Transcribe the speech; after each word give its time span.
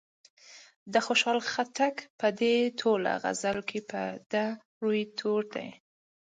د 0.93 0.95
خوشال 1.05 1.39
خټک 1.51 1.95
په 2.19 2.27
دې 2.39 2.55
ټوله 2.79 3.11
غزل 3.23 3.57
کې 3.69 3.79
ب 3.89 3.91
د 4.31 4.33
روي 4.83 5.03
توری 5.19 5.45
دی. 5.55 5.69